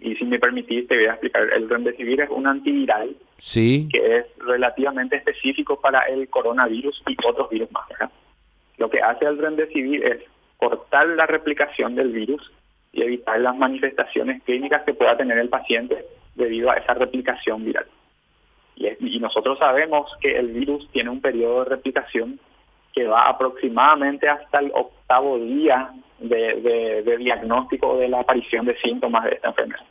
y 0.00 0.16
si 0.16 0.24
me 0.24 0.38
permitís 0.38 0.88
te 0.88 0.96
voy 0.96 1.06
a 1.06 1.12
explicar. 1.12 1.48
El 1.52 1.68
remdesivir 1.68 2.20
es 2.20 2.30
un 2.30 2.46
antiviral 2.46 3.14
sí. 3.38 3.88
que 3.92 4.18
es 4.18 4.26
relativamente 4.38 5.16
específico 5.16 5.80
para 5.80 6.00
el 6.00 6.28
coronavirus 6.28 7.02
y 7.08 7.16
otros 7.26 7.50
virus 7.50 7.70
más. 7.72 7.86
Lo 8.78 8.88
que 8.88 9.00
hace 9.00 9.26
el 9.26 9.38
remdesivir 9.38 10.04
es 10.04 10.18
cortar 10.56 11.06
la 11.08 11.26
replicación 11.26 11.94
del 11.94 12.12
virus 12.12 12.50
y 12.92 13.02
evitar 13.02 13.40
las 13.40 13.56
manifestaciones 13.56 14.42
clínicas 14.42 14.82
que 14.82 14.94
pueda 14.94 15.16
tener 15.16 15.38
el 15.38 15.48
paciente 15.48 16.04
debido 16.34 16.70
a 16.70 16.74
esa 16.74 16.94
replicación 16.94 17.64
viral. 17.64 17.86
Y, 18.76 19.20
nosotros 19.20 19.58
sabemos 19.58 20.10
que 20.22 20.38
el 20.38 20.48
virus 20.48 20.88
tiene 20.90 21.10
un 21.10 21.20
periodo 21.20 21.64
de 21.64 21.70
replicación 21.70 22.40
que 22.94 23.04
va 23.04 23.28
aproximadamente 23.28 24.26
hasta 24.28 24.60
el 24.60 24.72
octavo 24.74 25.38
día 25.38 25.92
de, 26.20 27.02
de 27.04 27.16
diagnóstico 27.18 27.96
de 27.96 28.08
la 28.08 28.20
aparición 28.20 28.66
de 28.66 28.76
síntomas 28.78 29.24
de 29.24 29.30
esta 29.30 29.48
enfermedad 29.48 29.84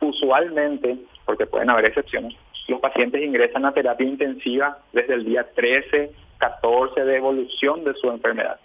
usualmente, 0.00 0.98
porque 1.24 1.46
pueden 1.46 1.70
haber 1.70 1.86
excepciones, 1.86 2.34
los 2.68 2.80
pacientes 2.80 3.22
ingresan 3.22 3.64
a 3.64 3.72
terapia 3.72 4.06
intensiva 4.06 4.78
desde 4.92 5.14
el 5.14 5.24
día 5.24 5.46
13, 5.54 6.10
14 6.38 7.04
de 7.04 7.16
evolución 7.16 7.84
de 7.84 7.94
su 7.94 8.10
enfermedad. 8.10 8.58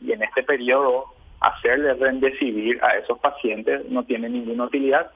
Y 0.00 0.12
en 0.12 0.22
este 0.22 0.42
periodo, 0.42 1.06
hacerle 1.40 1.94
rendecibir 1.94 2.82
a 2.82 2.96
esos 2.96 3.18
pacientes 3.18 3.88
no 3.88 4.04
tiene 4.04 4.28
ninguna 4.28 4.64
utilidad 4.64 5.10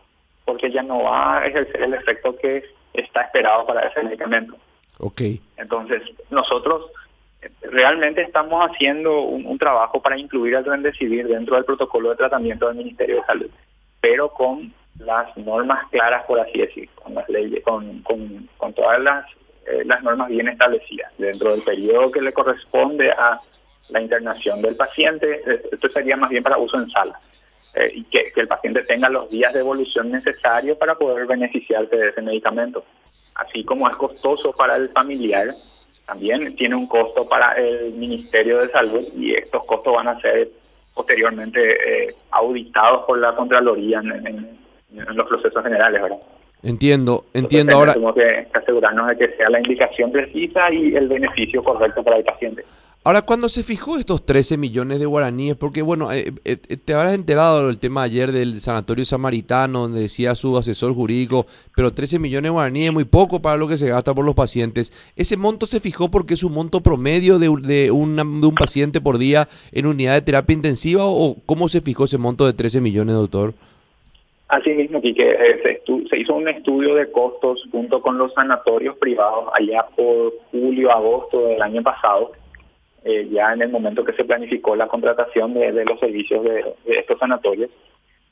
porque 0.45 0.71
ya 0.71 0.83
no 0.83 1.03
va 1.03 1.39
a 1.39 1.47
ejercer 1.47 1.83
el 1.83 1.95
efecto 1.95 2.37
que 2.37 2.65
está 2.93 3.23
esperado 3.23 3.67
para 3.67 3.89
ese 3.89 4.03
medicamento. 4.03 4.57
Okay. 4.99 5.41
Entonces, 5.57 6.03
nosotros 6.31 6.91
realmente 7.63 8.23
estamos 8.23 8.65
haciendo 8.65 9.21
un, 9.23 9.59
trabajo 9.59 10.01
para 10.03 10.19
incluir 10.19 10.55
el 10.55 10.65
rendecibir 10.65 11.27
dentro 11.27 11.57
del 11.57 11.65
protocolo 11.65 12.11
de 12.11 12.17
tratamiento 12.17 12.67
del 12.67 12.77
Ministerio 12.77 13.17
de 13.17 13.27
Salud, 13.27 13.51
pero 14.01 14.29
con 14.31 14.73
las 14.99 15.37
normas 15.37 15.89
claras, 15.91 16.25
por 16.25 16.41
así 16.41 16.59
decir, 16.59 16.89
con 16.95 17.15
las 17.15 17.29
leyes, 17.29 17.63
con, 17.65 18.03
con, 18.03 18.73
todas 18.75 19.01
las, 19.01 19.27
eh, 19.67 19.83
las 19.85 20.03
normas 20.03 20.29
bien 20.29 20.49
establecidas 20.49 21.13
dentro 21.19 21.53
del 21.53 21.63
periodo 21.63 22.11
que 22.11 22.21
le 22.21 22.33
corresponde 22.33 23.11
a 23.11 23.41
la 23.89 24.01
internación 24.01 24.63
del 24.63 24.77
paciente. 24.77 25.43
Esto 25.71 25.89
sería 25.91 26.17
más 26.17 26.31
bien 26.31 26.43
para 26.43 26.59
uso 26.59 26.79
en 26.79 26.91
sala. 26.91 27.19
Eh, 27.75 27.91
y 27.93 28.05
que, 28.05 28.33
el 28.37 28.47
paciente 28.47 28.83
tenga 28.85 29.09
los 29.09 29.29
días 29.31 29.53
de 29.53 29.61
evolución 29.61 30.13
necesarios 30.13 30.79
para 30.79 30.95
poder 30.95 31.27
beneficiarse 31.27 31.97
de 31.97 32.09
ese 32.09 32.23
medicamento. 32.23 32.85
Así 33.35 33.65
como 33.65 33.89
es 33.89 33.97
costoso 33.97 34.53
para 34.53 34.77
el 34.77 34.91
familiar, 34.91 35.55
también 36.07 36.55
tiene 36.57 36.75
un 36.75 36.87
costo 36.87 37.29
para 37.29 37.53
el 37.53 37.93
Ministerio 37.95 38.59
de 38.59 38.71
Salud 38.71 39.05
y 39.17 39.35
estos 39.35 39.65
costos 39.65 39.95
van 39.95 40.09
a 40.09 40.21
ser 40.21 40.51
posteriormente 40.95 42.15
auditados 42.31 43.05
por 43.07 43.19
la 43.19 43.35
Contraloría 43.35 43.99
en, 44.01 44.27
en 44.27 45.17
los 45.17 45.27
procesos 45.27 45.63
generales, 45.63 46.03
¿verdad? 46.03 46.19
Entiendo, 46.63 47.27
entiendo 47.35 47.77
ahora. 47.77 47.93
Tenemos 47.93 48.15
que 48.15 48.49
asegurarnos 48.53 49.09
de 49.09 49.19
que 49.19 49.37
sea 49.37 49.51
la 49.51 49.59
indicación 49.59 50.11
precisa 50.11 50.73
y 50.73 50.97
el 50.97 51.09
beneficio 51.09 51.63
correcto 51.63 52.03
para 52.03 52.17
el 52.17 52.25
paciente. 52.25 52.65
Ahora, 53.07 53.21
cuando 53.21 53.51
se 53.51 53.63
fijó 53.63 53.99
estos 53.99 54.25
13 54.25 54.57
millones 54.57 54.99
de 54.99 55.05
guaraníes, 55.05 55.57
porque 55.57 55.83
bueno, 55.83 56.11
eh, 56.11 56.33
eh, 56.47 56.57
eh, 56.69 56.77
te 56.79 56.95
habrás 56.95 57.15
enterado 57.15 57.67
del 57.67 57.77
tema 57.77 58.03
ayer 58.03 58.33
del 58.33 58.63
Sanatorio 58.63 59.05
Samaritano, 59.05 59.81
donde 59.81 60.01
decía 60.01 60.35
su 60.35 60.57
asesor 60.57 60.95
jurídico, 60.95 61.45
pero 61.77 61.93
13 61.93 62.19
millones 62.19 62.45
de 62.45 62.53
guaraníes 62.53 62.87
es 62.87 62.95
muy 62.95 63.05
poco 63.05 63.43
para 63.43 63.59
lo 63.59 63.69
que 63.69 63.77
se 63.77 63.89
gasta 63.89 64.15
por 64.15 64.25
los 64.25 64.35
pacientes. 64.35 64.91
¿Ese 65.17 65.37
monto 65.37 65.67
se 65.67 65.81
fijó 65.81 66.11
porque 66.11 66.33
es 66.33 66.45
un 66.45 66.55
monto 66.55 66.81
promedio 66.81 67.39
de, 67.39 67.51
de, 67.61 67.85
de 67.85 67.91
un 67.91 68.55
paciente 68.59 69.03
por 69.03 69.19
día 69.19 69.49
en 69.73 69.85
unidad 69.85 70.15
de 70.15 70.23
terapia 70.23 70.55
intensiva 70.55 71.05
o 71.05 71.37
cómo 71.45 71.69
se 71.69 71.83
fijó 71.83 72.05
ese 72.05 72.17
monto 72.17 72.47
de 72.47 72.55
13 72.55 72.81
millones, 72.81 73.15
doctor? 73.17 73.53
Asimismo, 74.49 75.01
Quique, 75.01 75.31
eh, 75.31 75.83
se, 76.09 76.19
hizo 76.19 76.35
un 76.35 76.49
estudio 76.49 76.95
de 76.95 77.11
costos 77.11 77.67
junto 77.73 78.01
con 78.01 78.19
los 78.19 78.33
sanatorios 78.35 78.97
privados 78.99 79.49
allá 79.53 79.87
por 79.97 80.33
julio, 80.51 80.91
agosto 80.91 81.47
del 81.49 81.61
año 81.63 81.83
pasado, 81.83 82.33
eh, 83.07 83.29
ya 83.31 83.53
en 83.53 83.61
el 83.61 83.69
momento 83.69 84.03
que 84.03 84.15
se 84.15 84.25
planificó 84.25 84.75
la 84.75 84.89
contratación 84.89 85.53
de, 85.53 85.85
los 85.85 86.01
servicios 86.01 86.43
de, 86.43 86.75
estos 86.87 87.19
sanatorios. 87.19 87.71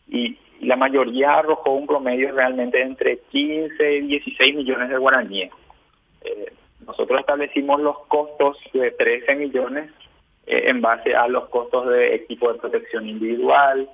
Y 0.09 0.38
la 0.61 0.76
mayoría 0.76 1.35
arrojó 1.35 1.73
un 1.73 1.87
promedio 1.87 2.33
realmente 2.33 2.81
entre 2.81 3.19
15 3.19 3.97
y 3.97 4.00
16 4.00 4.57
millones 4.57 4.88
de 4.88 4.97
guaraníes. 4.97 5.50
Eh, 6.23 6.55
nosotros 6.87 7.21
establecimos 7.21 7.83
los 7.83 7.99
costos 8.09 8.57
de 8.73 8.93
13 8.93 9.37
millones 9.37 9.91
eh, 10.47 10.62
en 10.69 10.81
base 10.81 11.14
a 11.14 11.29
los 11.29 11.50
costos 11.50 11.91
de 11.91 12.14
equipo 12.14 12.50
de 12.50 12.59
protección 12.59 13.07
individual, 13.07 13.91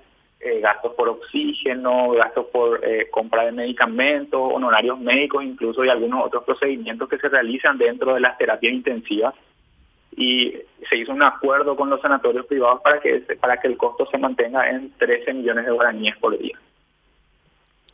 gastos 0.63 0.95
por 0.95 1.09
oxígeno, 1.09 2.11
gastos 2.13 2.47
por 2.53 2.81
compra 3.11 3.47
de 3.47 3.51
medicamentos, 3.51 4.41
honorarios 4.41 5.01
médicos 5.01 5.43
incluso 5.43 5.85
y 5.85 5.89
algunos 5.89 6.25
otros 6.25 6.45
procedimientos 6.45 7.09
que 7.09 7.19
se 7.19 7.29
realizan 7.29 7.77
dentro 7.77 8.15
de 8.15 8.21
las 8.21 8.39
terapias 8.39 8.73
intensivas. 8.73 9.35
Y 10.19 10.53
se 10.91 10.97
hizo 10.97 11.13
un 11.13 11.23
acuerdo 11.23 11.77
con 11.77 11.89
los 11.91 12.01
sanatorios 12.01 12.45
privados 12.47 12.81
para 12.83 13.01
que, 13.01 13.21
para 13.41 13.57
que 13.59 13.69
el 13.69 13.77
costo 13.77 14.07
se 14.11 14.19
mantenga 14.19 14.69
en 14.69 14.91
13 14.99 15.33
millones 15.33 15.65
de 15.65 15.71
guaraníes 15.71 16.17
por 16.17 16.37
día. 16.37 16.59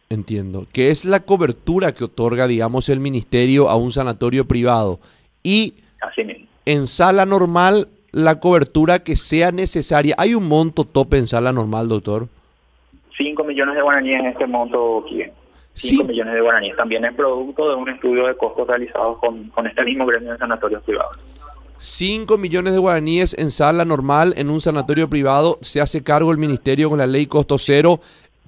Entiendo. 0.09 0.67
¿Qué 0.73 0.91
es 0.91 1.05
la 1.05 1.21
cobertura 1.21 1.93
que 1.93 2.05
otorga, 2.05 2.47
digamos, 2.47 2.89
el 2.89 3.01
ministerio 3.01 3.69
a 3.69 3.77
un 3.77 3.91
sanatorio 3.91 4.47
privado? 4.47 5.01
Y 5.43 5.75
en 6.65 6.87
sala 6.87 7.27
normal, 7.27 7.89
la 8.13 8.41
cobertura 8.41 9.01
que 9.01 9.17
sea 9.17 9.53
necesaria. 9.53 10.15
¿Hay 10.19 10.35
un 10.35 10.49
monto 10.49 10.85
tope 10.85 11.19
en 11.19 11.27
sala 11.27 11.53
normal, 11.53 11.89
doctor? 11.89 12.29
5 13.17 13.45
millones 13.45 13.75
de 13.75 13.83
guaraníes 13.83 14.21
en 14.21 14.27
este 14.27 14.47
monto, 14.47 15.05
5 15.75 16.05
millones 16.05 16.35
de 16.35 16.41
guaraníes. 16.41 16.77
También 16.77 17.05
es 17.05 17.15
producto 17.15 17.69
de 17.69 17.75
un 17.75 17.89
estudio 17.89 18.27
de 18.27 18.37
costos 18.37 18.67
realizado 18.67 19.19
con, 19.19 19.49
con 19.51 19.67
este 19.67 19.85
mismo 19.85 20.07
gremio 20.07 20.33
de 20.33 20.39
sanatorios 20.39 20.83
privados. 20.85 21.19
5 21.79 22.39
millones 22.39 22.73
de 22.73 22.79
guaraníes 22.79 23.37
en 23.39 23.51
sala 23.51 23.85
normal 23.85 24.35
en 24.37 24.51
un 24.51 24.61
sanatorio 24.61 25.09
privado. 25.09 25.59
Se 25.61 25.81
hace 25.81 26.03
cargo 26.03 26.31
el 26.31 26.39
ministerio 26.39 26.89
con 26.89 26.99
la 26.99 27.07
ley 27.07 27.27
costo 27.27 27.59
cero, 27.59 28.01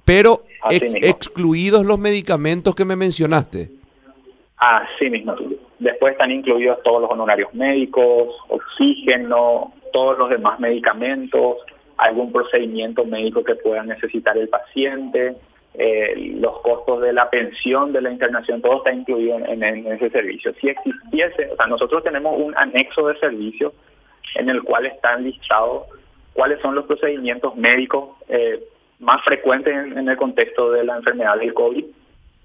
pero 0.05 0.43
excluidos 1.01 1.85
los 1.85 1.99
medicamentos 1.99 2.75
que 2.75 2.85
me 2.85 2.95
mencionaste. 2.95 3.71
Así 4.57 5.09
mismo. 5.09 5.35
Después 5.79 6.13
están 6.13 6.31
incluidos 6.31 6.81
todos 6.83 7.01
los 7.01 7.11
honorarios 7.11 7.53
médicos, 7.53 8.35
oxígeno, 8.47 9.73
todos 9.93 10.17
los 10.17 10.29
demás 10.29 10.59
medicamentos, 10.59 11.57
algún 11.97 12.31
procedimiento 12.31 13.05
médico 13.05 13.43
que 13.43 13.55
pueda 13.55 13.83
necesitar 13.83 14.37
el 14.37 14.49
paciente, 14.49 15.35
eh, 15.79 16.33
los 16.39 16.59
costos 16.61 17.01
de 17.01 17.13
la 17.13 17.29
pensión 17.29 17.93
de 17.93 18.01
la 18.01 18.11
internación, 18.11 18.61
todo 18.61 18.77
está 18.77 18.91
incluido 18.91 19.37
en, 19.37 19.63
ese 19.63 20.09
servicio. 20.09 20.51
Si 20.59 20.69
existiese, 20.69 21.49
o 21.51 21.55
sea, 21.55 21.67
nosotros 21.67 22.03
tenemos 22.03 22.35
un 22.39 22.53
anexo 22.57 23.07
de 23.07 23.19
servicio 23.19 23.73
en 24.35 24.49
el 24.49 24.63
cual 24.63 24.87
están 24.87 25.23
listados 25.23 25.83
cuáles 26.33 26.59
son 26.61 26.75
los 26.75 26.85
procedimientos 26.85 27.55
médicos 27.55 28.09
eh, 28.27 28.63
más 28.99 29.23
frecuentes 29.23 29.73
en, 29.73 30.09
el 30.09 30.17
contexto 30.17 30.71
de 30.71 30.83
la 30.83 30.97
enfermedad 30.97 31.37
del 31.37 31.53
COVID, 31.53 31.85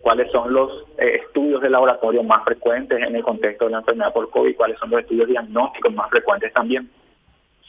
cuáles 0.01 0.31
son 0.31 0.53
los 0.53 0.85
eh, 0.99 1.23
estudios 1.25 1.63
de 1.63 1.71
laboratorio 1.71 2.23
más 2.23 2.45
frecuentes 2.45 2.99
en 3.01 3.17
el 3.17 3.23
contexto 3.23 3.65
de 3.65 3.71
la 3.71 3.79
enfermedad 3.79 4.13
por 4.13 4.29
COVID, 4.29 4.57
cuáles 4.57 4.79
son 4.79 4.91
los 4.91 5.01
estudios 5.01 5.29
diagnósticos 5.29 5.93
más 5.95 6.11
frecuentes 6.11 6.53
también. 6.53 6.91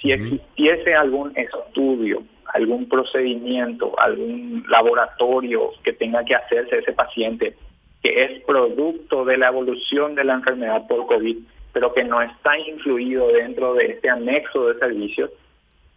Si 0.04 0.12
existiese 0.12 0.96
algún 0.96 1.32
estudio, 1.38 2.24
algún 2.54 2.90
procedimiento, 2.90 3.98
algún 3.98 4.66
laboratorio 4.68 5.72
que 5.82 5.94
tenga 5.94 6.26
que 6.26 6.36
hacerse 6.36 6.80
ese 6.80 6.92
paciente, 6.92 7.56
que 8.02 8.24
es 8.26 8.44
producto 8.44 9.24
de 9.24 9.38
la 9.38 9.48
evolución 9.48 10.14
de 10.14 10.26
la 10.26 10.34
enfermedad 10.34 10.86
por 10.88 11.08
COVID, 11.08 11.38
pero 11.72 11.94
que 11.94 12.04
no 12.04 12.22
está 12.22 12.60
incluido 12.60 13.30
dentro 13.30 13.76
de 13.76 13.86
este 13.86 14.10
anexo 14.10 14.68
de 14.68 14.78
servicios, 14.78 15.32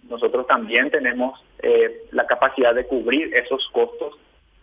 nosotros 0.08 0.46
también 0.46 0.88
tenemos 0.92 1.44
eh, 1.60 2.04
la 2.12 2.26
capacidad 2.26 2.76
de 2.76 2.86
cubrir 2.86 3.34
esos 3.34 3.68
costos 3.72 4.14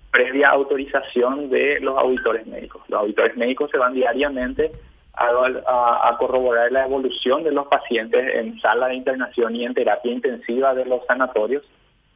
previa 0.10 0.52
autorización 0.52 1.50
de 1.50 1.82
los 1.82 1.98
auditores 1.98 2.48
médicos. 2.48 2.82
Los 2.88 3.02
auditores 3.02 3.36
médicos 3.36 3.70
se 3.72 3.78
van 3.78 3.94
diariamente 3.94 4.72
a, 5.14 6.16
corroborar 6.20 6.72
la 6.72 6.86
evolución 6.86 7.44
de 7.44 7.52
los 7.52 7.68
pacientes 7.68 8.36
en 8.36 8.60
sala 8.60 8.88
de 8.88 8.96
internación 8.96 9.56
y 9.56 9.66
en 9.66 9.74
terapia 9.74 10.12
intensiva 10.12 10.74
de 10.74 10.86
los 10.86 11.06
sanatorios 11.06 11.64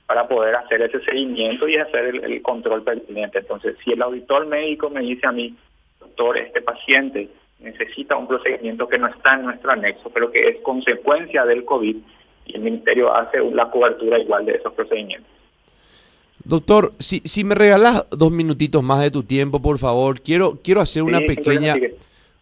para 0.06 0.28
poder 0.28 0.56
hacer 0.56 0.82
ese 0.82 1.02
seguimiento 1.02 1.68
y 1.68 1.78
hacer 1.78 2.06
el, 2.06 2.24
el 2.24 2.42
control 2.42 2.84
pertinente. 2.84 3.40
Entonces, 3.40 3.76
si 3.84 3.92
el 3.92 4.02
auditor 4.02 4.48
médico 4.48 4.90
me 4.90 5.02
dice 5.02 5.28
a 5.28 5.32
mí, 5.32 5.56
doctor, 6.00 6.38
este 6.38 6.62
paciente 6.62 7.30
necesita 7.60 8.16
un 8.16 8.28
procedimiento 8.28 8.88
que 8.88 8.98
no 8.98 9.08
está 9.08 9.34
en 9.34 9.44
nuestro 9.44 9.72
anexo, 9.72 10.10
pero 10.10 10.32
que 10.32 10.48
es 10.48 10.62
consecuencia 10.62 11.46
del 11.46 11.66
COVID, 11.66 11.98
y 12.46 12.56
el 12.56 12.62
ministerio 12.62 13.14
hace 13.14 13.40
la 13.52 13.70
cobertura 13.70 14.18
igual 14.20 14.46
de 14.46 14.54
esos 14.54 14.74
procedimientos. 14.74 15.30
Doctor, 16.44 16.94
si, 17.00 17.20
si 17.26 17.44
me 17.44 17.56
regalas 17.56 18.06
dos 18.10 18.32
minutitos 18.32 18.82
más 18.82 19.02
de 19.02 19.12
tu 19.12 19.24
tiempo, 19.24 19.62
por 19.62 19.80
favor, 19.80 20.22
quiero, 20.22 20.60
quiero 20.64 20.80
hacer 20.80 21.04
una 21.04 21.20
pequeña, 21.20 21.76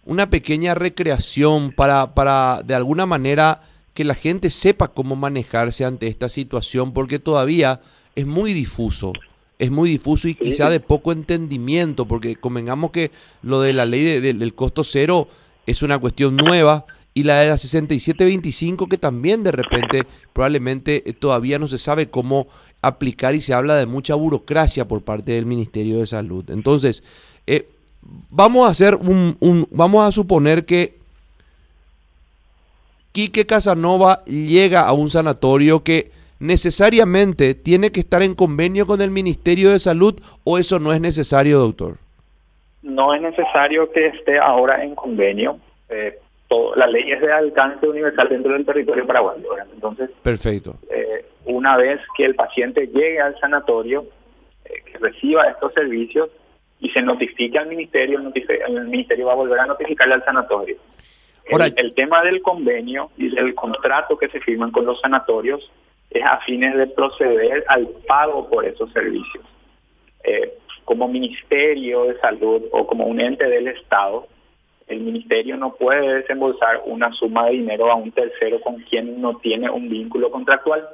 una 0.05 0.29
pequeña 0.29 0.75
recreación 0.75 1.71
para, 1.71 2.13
para 2.13 2.61
de 2.63 2.75
alguna 2.75 3.05
manera 3.05 3.63
que 3.93 4.03
la 4.03 4.13
gente 4.13 4.49
sepa 4.49 4.89
cómo 4.89 5.15
manejarse 5.15 5.85
ante 5.85 6.07
esta 6.07 6.29
situación, 6.29 6.93
porque 6.93 7.17
todavía 7.19 7.81
es 8.15 8.25
muy 8.25 8.53
difuso, 8.53 9.13
es 9.57 9.71
muy 9.71 9.89
difuso 9.89 10.27
y 10.27 10.35
quizá 10.35 10.69
de 10.69 10.79
poco 10.79 11.11
entendimiento, 11.11 12.05
porque 12.05 12.35
convengamos 12.35 12.91
que 12.91 13.11
lo 13.41 13.61
de 13.61 13.73
la 13.73 13.85
ley 13.85 14.19
del 14.19 14.53
costo 14.53 14.83
cero 14.83 15.27
es 15.65 15.81
una 15.81 15.97
cuestión 15.97 16.35
nueva 16.35 16.85
y 17.13 17.23
la 17.23 17.39
de 17.39 17.47
la 17.47 17.57
6725 17.57 18.87
que 18.87 18.97
también 18.97 19.41
de 19.41 19.53
repente 19.53 20.03
probablemente 20.33 21.09
eh, 21.09 21.13
todavía 21.13 21.57
no 21.57 21.69
se 21.69 21.77
sabe 21.77 22.09
cómo 22.09 22.47
aplicar 22.81 23.33
y 23.33 23.41
se 23.41 23.53
habla 23.53 23.75
de 23.75 23.85
mucha 23.85 24.15
burocracia 24.15 24.87
por 24.87 25.01
parte 25.01 25.31
del 25.31 25.45
Ministerio 25.45 25.99
de 25.99 26.07
Salud. 26.07 26.49
Entonces, 26.49 27.03
eh, 27.47 27.69
vamos 28.29 28.67
a 28.67 28.71
hacer 28.71 28.95
un, 28.95 29.37
un, 29.39 29.67
vamos 29.71 30.07
a 30.07 30.11
suponer 30.11 30.65
que 30.65 30.95
Quique 33.11 33.45
Casanova 33.45 34.23
llega 34.25 34.81
a 34.81 34.91
un 34.93 35.09
sanatorio 35.09 35.83
que 35.83 36.11
necesariamente 36.39 37.55
tiene 37.55 37.91
que 37.91 38.01
estar 38.01 38.21
en 38.21 38.35
convenio 38.35 38.85
con 38.85 39.01
el 39.01 39.09
Ministerio 39.09 39.71
de 39.71 39.79
Salud 39.79 40.19
o 40.43 40.57
eso 40.57 40.79
no 40.79 40.91
es 40.91 40.99
necesario, 40.99 41.59
doctor? 41.59 41.95
No 42.83 43.13
es 43.13 43.21
necesario 43.21 43.89
que 43.91 44.07
esté 44.07 44.37
ahora 44.37 44.83
en 44.83 44.95
convenio. 44.95 45.59
Eh, 45.89 46.19
la 46.75 46.87
ley 46.87 47.11
es 47.11 47.21
de 47.21 47.31
alcance 47.31 47.87
universal 47.87 48.29
dentro 48.29 48.53
del 48.53 48.65
territorio 48.65 49.07
paraguayo. 49.07 49.47
Entonces, 49.73 50.09
perfecto. 50.21 50.75
Eh, 50.89 51.25
una 51.45 51.77
vez 51.77 51.99
que 52.17 52.25
el 52.25 52.35
paciente 52.35 52.87
llegue 52.87 53.19
al 53.19 53.37
sanatorio, 53.39 54.05
eh, 54.65 54.83
que 54.85 54.97
reciba 54.99 55.43
estos 55.43 55.73
servicios 55.73 56.29
y 56.79 56.89
se 56.89 57.01
notifique 57.01 57.57
al 57.57 57.67
ministerio, 57.67 58.19
el, 58.19 58.87
ministerio 58.87 59.27
va 59.27 59.33
a 59.33 59.37
volver 59.37 59.59
a 59.59 59.65
notificarle 59.65 60.15
al 60.15 60.25
sanatorio. 60.25 60.77
el, 61.49 61.93
tema 61.93 62.21
del 62.21 62.41
convenio 62.41 63.11
y 63.17 63.29
del 63.29 63.55
contrato 63.55 64.17
que 64.17 64.29
se 64.29 64.39
firman 64.39 64.71
con 64.71 64.85
los 64.85 64.99
sanatorios 64.99 65.71
es 66.09 66.23
a 66.23 66.39
fines 66.39 66.75
de 66.75 66.87
proceder 66.87 67.63
al 67.67 67.87
pago 68.07 68.49
por 68.49 68.65
esos 68.65 68.91
servicios. 68.91 69.43
Eh, 70.23 70.57
como 70.83 71.07
Ministerio 71.07 72.05
de 72.05 72.19
Salud 72.19 72.63
o 72.71 72.85
como 72.85 73.05
un 73.05 73.19
ente 73.19 73.47
del 73.47 73.67
Estado, 73.67 74.27
el 74.87 75.01
ministerio 75.01 75.57
no 75.57 75.73
puede 75.73 76.21
desembolsar 76.21 76.83
una 76.85 77.11
suma 77.13 77.45
de 77.45 77.53
dinero 77.53 77.91
a 77.91 77.95
un 77.95 78.11
tercero 78.11 78.61
con 78.61 78.75
quien 78.83 79.19
no 79.19 79.37
tiene 79.37 79.69
un 79.69 79.89
vínculo 79.89 80.29
contractual. 80.29 80.87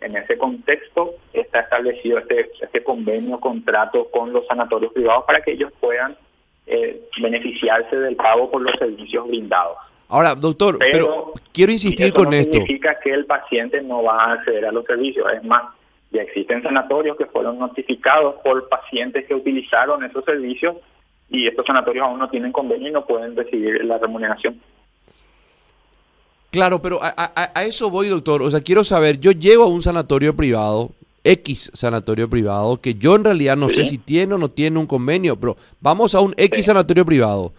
En 0.00 0.16
ese 0.16 0.38
contexto 0.38 1.14
está 1.32 1.60
establecido 1.60 2.18
este, 2.18 2.50
este 2.60 2.82
convenio, 2.82 3.38
contrato 3.38 4.10
con 4.10 4.32
los 4.32 4.46
sanatorios 4.46 4.92
privados 4.92 5.24
para 5.26 5.40
que 5.42 5.52
ellos 5.52 5.72
puedan 5.78 6.16
eh, 6.66 7.08
beneficiarse 7.20 7.96
del 7.96 8.16
pago 8.16 8.50
por 8.50 8.62
los 8.62 8.72
servicios 8.78 9.26
brindados. 9.28 9.76
Ahora, 10.08 10.34
doctor, 10.34 10.78
pero, 10.78 11.32
quiero 11.52 11.70
insistir 11.70 12.12
con 12.12 12.32
esto. 12.32 12.54
significa 12.54 12.98
que 12.98 13.12
el 13.12 13.26
paciente 13.26 13.80
no 13.82 14.02
va 14.02 14.24
a 14.24 14.32
acceder 14.32 14.66
a 14.66 14.72
los 14.72 14.84
servicios. 14.84 15.26
Es 15.32 15.44
más, 15.44 15.62
ya 16.10 16.22
existen 16.22 16.62
sanatorios 16.62 17.16
que 17.16 17.26
fueron 17.26 17.58
notificados 17.58 18.36
por 18.42 18.68
pacientes 18.68 19.26
que 19.26 19.34
utilizaron 19.34 20.02
esos 20.02 20.24
servicios 20.24 20.76
y 21.28 21.46
estos 21.46 21.64
sanatorios 21.64 22.06
aún 22.06 22.18
no 22.18 22.28
tienen 22.28 22.50
convenio 22.50 22.88
y 22.88 22.92
no 22.92 23.06
pueden 23.06 23.36
recibir 23.36 23.84
la 23.84 23.98
remuneración. 23.98 24.60
Claro, 26.50 26.82
pero 26.82 27.00
a, 27.02 27.52
eso 27.64 27.90
voy, 27.90 28.08
doctor. 28.08 28.42
O 28.42 28.50
sea, 28.50 28.60
quiero 28.60 28.82
saber, 28.84 29.20
yo 29.20 29.32
llego 29.32 29.64
a 29.64 29.68
un 29.68 29.82
sanatorio 29.82 30.34
privado, 30.34 30.90
X 31.22 31.70
sanatorio 31.72 32.28
privado, 32.28 32.80
que 32.80 32.94
yo 32.94 33.14
en 33.14 33.24
realidad 33.24 33.56
no 33.56 33.68
sé 33.68 33.84
si 33.86 33.98
tiene 33.98 34.34
o 34.34 34.38
no 34.38 34.50
tiene 34.50 34.78
un 34.78 34.86
convenio, 34.86 35.36
pero 35.36 35.56
vamos 35.80 36.14
a 36.14 36.20
un 36.20 36.34
X 36.36 36.66
sanatorio 36.66 37.04
privado. 37.06 37.52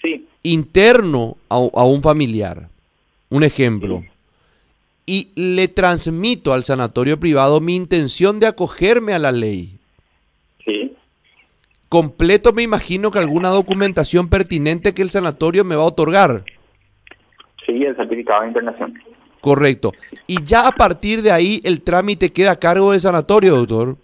Sí. 0.00 0.26
Interno 0.42 1.36
a, 1.48 1.58
un 1.58 2.02
familiar. 2.02 2.68
Un 3.28 3.44
ejemplo. 3.44 4.02
Y 5.04 5.28
le 5.34 5.68
transmito 5.68 6.52
al 6.54 6.64
sanatorio 6.64 7.20
privado 7.20 7.60
mi 7.60 7.76
intención 7.76 8.40
de 8.40 8.46
acogerme 8.46 9.12
a 9.12 9.18
la 9.18 9.32
ley 9.32 9.80
completo 11.90 12.52
me 12.52 12.62
imagino 12.62 13.10
que 13.10 13.18
alguna 13.18 13.48
documentación 13.48 14.28
pertinente 14.28 14.94
que 14.94 15.02
el 15.02 15.10
sanatorio 15.10 15.64
me 15.64 15.74
va 15.74 15.82
a 15.82 15.86
otorgar. 15.86 16.44
Sí, 17.70 17.84
el 17.84 17.94
certificado 17.94 18.42
de 18.42 18.48
internación. 18.48 18.94
Correcto. 19.40 19.92
Y 20.26 20.42
ya 20.42 20.66
a 20.66 20.72
partir 20.72 21.22
de 21.22 21.30
ahí 21.30 21.60
el 21.64 21.82
trámite 21.82 22.30
queda 22.30 22.52
a 22.52 22.58
cargo 22.58 22.90
del 22.90 23.00
sanatorio, 23.00 23.56
doctor. 23.56 23.96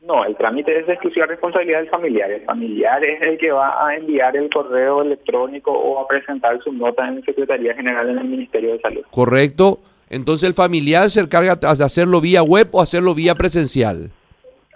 No, 0.00 0.24
el 0.24 0.36
trámite 0.36 0.78
es 0.78 0.86
de 0.86 0.94
exclusiva 0.94 1.26
responsabilidad 1.26 1.78
del 1.78 1.88
familiar. 1.88 2.30
El 2.30 2.42
familiar 2.42 3.04
es 3.04 3.22
el 3.22 3.38
que 3.38 3.52
va 3.52 3.86
a 3.86 3.96
enviar 3.96 4.36
el 4.36 4.50
correo 4.50 5.02
electrónico 5.02 5.72
o 5.72 6.00
a 6.00 6.08
presentar 6.08 6.58
su 6.62 6.72
nota 6.72 7.06
en 7.06 7.16
la 7.16 7.22
Secretaría 7.22 7.74
General 7.74 8.08
en 8.08 8.18
el 8.18 8.24
Ministerio 8.24 8.72
de 8.72 8.80
Salud. 8.80 9.02
Correcto. 9.10 9.80
Entonces 10.10 10.48
el 10.48 10.54
familiar 10.54 11.10
se 11.10 11.20
encarga 11.20 11.56
de 11.56 11.84
hacerlo 11.84 12.20
vía 12.20 12.42
web 12.42 12.68
o 12.72 12.82
hacerlo 12.82 13.14
vía 13.14 13.34
presencial. 13.34 14.10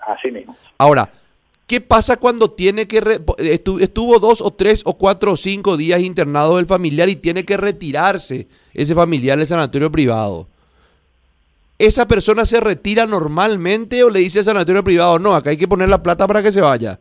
Así 0.06 0.30
mismo. 0.30 0.56
Ahora, 0.78 1.10
¿qué 1.68 1.80
pasa 1.80 2.16
cuando 2.16 2.50
tiene 2.50 2.88
que... 2.88 3.20
estuvo 3.78 4.18
dos 4.18 4.42
o 4.42 4.50
tres 4.50 4.82
o 4.84 4.98
cuatro 4.98 5.32
o 5.32 5.36
cinco 5.36 5.76
días 5.76 6.00
internado 6.00 6.58
el 6.58 6.66
familiar 6.66 7.08
y 7.08 7.14
tiene 7.14 7.44
que 7.44 7.56
retirarse 7.56 8.48
ese 8.74 8.96
familiar 8.96 9.38
del 9.38 9.46
sanatorio 9.46 9.92
privado? 9.92 10.48
¿esa 11.78 12.06
persona 12.08 12.44
se 12.44 12.60
retira 12.60 13.06
normalmente 13.06 14.02
o 14.02 14.10
le 14.10 14.18
dice 14.18 14.40
al 14.40 14.44
sanatorio 14.44 14.82
privado, 14.82 15.18
no, 15.18 15.34
acá 15.34 15.50
hay 15.50 15.56
que 15.56 15.68
poner 15.68 15.88
la 15.88 16.02
plata 16.02 16.26
para 16.26 16.42
que 16.42 16.52
se 16.52 16.60
vaya? 16.60 16.98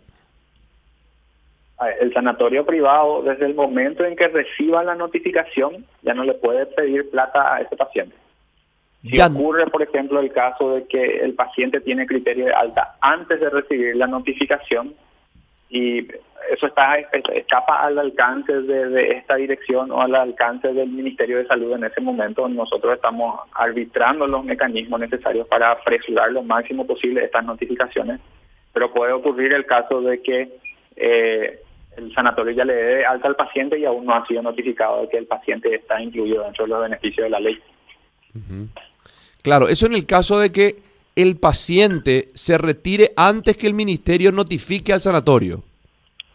El 2.00 2.12
sanatorio 2.14 2.66
privado, 2.66 3.22
desde 3.22 3.46
el 3.46 3.54
momento 3.54 4.04
en 4.04 4.16
que 4.16 4.28
reciba 4.28 4.84
la 4.84 4.96
notificación, 4.96 5.86
ya 6.02 6.14
no 6.14 6.24
le 6.24 6.34
puede 6.34 6.66
pedir 6.66 7.10
plata 7.10 7.56
a 7.56 7.62
ese 7.62 7.76
paciente. 7.76 8.16
Si 9.12 9.22
ocurre, 9.22 9.68
por 9.68 9.82
ejemplo, 9.82 10.20
el 10.20 10.32
caso 10.32 10.76
de 10.76 10.88
que 10.88 11.20
el 11.20 11.34
paciente 11.34 11.82
tiene 11.82 12.06
criterio 12.06 12.46
de 12.46 12.54
alta 12.54 12.96
antes 13.02 13.40
de 13.40 13.50
recibir 13.50 13.96
la 13.96 14.08
notificación 14.08 14.96
y 15.70 16.08
eso 16.52 16.68
está 16.68 16.96
escapa 16.96 17.84
al 17.84 18.00
alcance 18.00 18.62
de, 18.62 19.12
esta 19.12 19.36
dirección 19.36 19.92
o 19.92 20.02
al 20.02 20.16
alcance 20.16 20.72
del 20.74 20.90
Ministerio 20.90 21.38
de 21.38 21.48
Salud 21.48 21.74
en 21.74 21.84
ese 21.84 22.00
momento. 22.00 22.48
Nosotros 22.48 22.96
estamos 22.96 23.42
arbitrando 23.54 24.28
los 24.28 24.44
mecanismos 24.46 25.00
necesarios 25.00 25.48
para 25.48 25.72
apresurar 25.72 26.32
lo 26.32 26.44
máximo 26.44 26.88
posible 26.88 27.26
estas 27.26 27.44
notificaciones, 27.44 28.22
pero 28.74 28.94
puede 28.94 29.12
ocurrir 29.12 29.54
el 29.54 29.66
caso 29.66 30.02
de 30.02 30.22
que 30.22 30.58
eh, 30.96 31.60
el 31.98 32.14
sanatorio 32.14 32.54
ya 32.54 32.66
le 32.66 32.74
dé 32.74 33.06
alta 33.06 33.28
al 33.28 33.36
paciente 33.36 33.78
y 33.78 33.86
aún 33.86 34.06
no 34.06 34.14
ha 34.16 34.26
sido 34.26 34.42
notificado 34.42 35.02
de 35.02 35.10
que 35.10 35.18
el 35.18 35.26
paciente 35.26 35.76
está 35.76 36.02
incluido 36.02 36.44
dentro 36.44 36.66
de 36.66 36.70
los 36.70 36.82
beneficios 36.82 37.26
de 37.26 37.30
la 37.30 37.40
ley. 37.40 37.60
Claro, 39.48 39.70
eso 39.70 39.86
en 39.86 39.94
el 39.94 40.06
caso 40.06 40.40
de 40.40 40.52
que 40.52 40.76
el 41.16 41.38
paciente 41.38 42.28
se 42.34 42.58
retire 42.58 43.14
antes 43.16 43.56
que 43.56 43.66
el 43.66 43.74
ministerio 43.74 44.34
notifique 44.34 44.92
al 44.92 45.00
sanatorio. 45.00 45.64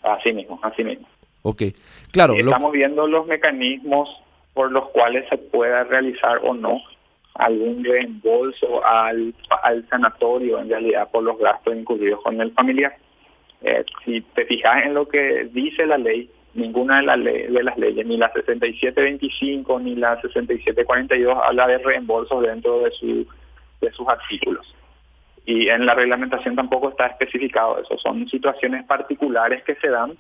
Así 0.03 0.33
mismo, 0.33 0.59
así 0.63 0.83
mismo. 0.83 1.07
Ok, 1.43 1.63
claro. 2.11 2.33
Estamos 2.33 2.73
viendo 2.73 3.07
los 3.07 3.27
mecanismos 3.27 4.09
por 4.55 4.73
los 4.73 4.89
cuales 4.89 5.29
se 5.29 5.37
pueda 5.37 5.85
realizar 5.85 6.41
o 6.43 6.55
no 6.55 6.81
algún 7.35 7.85
reembolso 7.85 8.83
al, 8.83 9.35
al 9.63 9.87
sanatorio, 9.91 10.59
en 10.59 10.71
realidad, 10.71 11.11
por 11.11 11.23
los 11.23 11.39
gastos 11.39 11.77
incurridos 11.77 12.23
con 12.23 12.41
el 12.41 12.51
familiar. 12.53 12.97
Eh, 13.61 13.85
si 14.07 14.23
te 14.23 14.47
fijas 14.47 14.87
en 14.87 14.95
lo 14.95 15.07
que 15.07 15.51
dice 15.53 15.85
la 15.85 15.99
ley, 15.99 16.31
ninguna 16.55 16.99
de, 16.99 17.03
las 17.03 17.19
de 17.25 17.63
las 17.63 17.79
leyes, 17.79 18.07
ni 18.07 18.17
la 18.17 18.33
6725 18.33 19.81
ni 19.81 19.97
la 19.97 20.21
6742, 20.21 21.37
habla 21.43 21.67
de 21.67 21.79
reembolsos 21.79 22.43
dentro 22.43 22.81
de, 22.81 22.91
su, 22.93 23.27
de 23.81 23.93
sus 23.93 24.09
artículos 24.09 24.75
y 25.45 25.69
en 25.69 25.87
la 25.87 25.95
reglamentación 25.95 26.55
tampoco 26.55 26.91
está 26.91 27.07
especificado 27.07 27.79
eso. 27.79 27.99
Son 27.99 28.29
situaciones 28.29 28.85
particulares 28.87 29.63
que 29.65 29.75
se 29.77 29.89
dan 29.89 30.13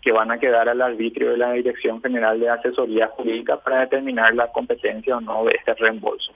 que 0.00 0.12
van 0.12 0.30
a 0.30 0.38
quedar 0.38 0.68
al 0.68 0.80
arbitrio 0.80 1.30
de 1.30 1.38
la 1.38 1.52
Dirección 1.52 2.00
General 2.00 2.38
de 2.38 2.48
Asesoría 2.48 3.08
Jurídica 3.08 3.58
para 3.58 3.80
determinar 3.80 4.32
la 4.34 4.46
competencia 4.52 5.16
o 5.16 5.20
no 5.20 5.44
de 5.44 5.56
este 5.56 5.74
reembolso. 5.74 6.32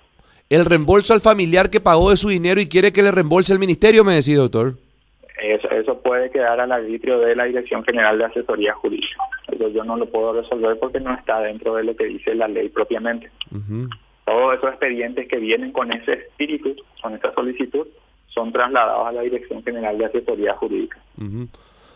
El 0.49 0.65
reembolso 0.65 1.15
al 1.15 1.21
familiar 1.21 1.71
que 1.71 1.81
pagó 1.81 2.11
de 2.11 2.17
su 2.17 2.29
dinero 2.29 2.61
y 2.61 2.69
quiere 2.69 2.93
que 2.93 3.03
le 3.03 3.13
reembolse 3.13 3.53
el 3.53 3.61
ministerio, 3.61 4.03
me 4.05 4.17
decía, 4.17 4.37
doctor. 4.37 4.75
Eso, 5.41 5.71
eso 5.71 6.01
puede 6.03 6.31
quedar 6.31 6.61
al 6.61 6.73
arbitrio 6.73 7.19
de 7.19 7.35
la 7.35 7.45
Dirección 7.45 7.85
General 7.85 8.19
de 8.19 8.25
Asesoría 8.25 8.75
Jurídica. 8.75 9.17
Eso 9.51 9.69
yo 9.69 9.85
no 9.85 9.97
lo 9.97 10.07
puedo 10.07 10.35
resolver 10.35 10.79
porque 10.79 11.01
no 11.01 11.13
está 11.15 11.41
dentro 11.41 11.75
de 11.75 11.85
lo 11.85 11.97
que 11.97 12.05
dice 12.05 12.35
la 12.35 12.49
ley 12.49 12.69
propiamente. 12.69 13.31
Todos 14.25 14.57
esos 14.57 14.71
expedientes 14.71 15.29
que 15.29 15.39
vienen 15.39 15.73
con 15.73 15.93
ese 15.93 16.13
espíritu, 16.13 16.77
con 17.03 17.15
esa 17.15 17.33
solicitud, 17.35 17.87
son 18.29 18.53
trasladados 18.53 19.09
a 19.09 19.13
la 19.13 19.23
Dirección 19.23 19.63
General 19.63 19.97
de 19.99 20.05
Asesoría 20.07 20.55
Jurídica. 20.55 20.99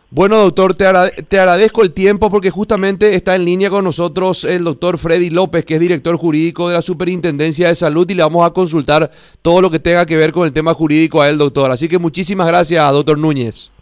Bueno, 0.09 0.37
doctor, 0.37 0.75
te, 0.75 0.87
te, 1.25 1.41
agradezco 1.41 1.83
el 1.83 1.93
tiempo 1.93 2.31
porque 2.31 2.51
justamente 2.51 3.17
está 3.17 3.35
en 3.35 3.45
línea 3.45 3.71
con 3.71 3.83
nosotros 3.83 4.45
el 4.45 4.63
doctor 4.63 4.99
Freddy 4.99 5.31
López, 5.31 5.65
que 5.65 5.75
es 5.75 5.81
director 5.81 6.17
jurídico 6.17 6.69
de 6.69 6.75
la 6.75 6.83
Superintendencia 6.83 7.69
de 7.69 7.75
Salud 7.75 8.09
y 8.09 8.15
le 8.15 8.23
vamos 8.23 8.47
a 8.47 8.53
consultar 8.53 9.11
todo 9.43 9.61
lo 9.61 9.69
que 9.69 9.81
tenga 9.81 10.07
que 10.07 10.17
ver 10.17 10.31
con 10.31 10.47
el 10.47 10.53
tema 10.53 10.75
jurídico 10.75 11.23
a 11.23 11.29
él, 11.29 11.39
doctor. 11.39 11.73
Así 11.73 11.89
que 11.89 11.99
muchísimas 11.99 12.47
gracias, 12.47 12.93
doctor 12.93 13.19
Núñez. 13.19 13.73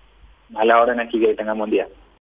A 0.55 0.65
la 0.65 0.81
hora, 0.81 0.95
en 0.95 1.01
aquí, 1.01 1.21
que 1.21 1.35
tenga 1.35 1.53
buen 1.53 1.71
día. 1.71 1.87